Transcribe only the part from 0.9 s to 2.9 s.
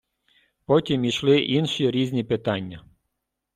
ішли інші різні питання.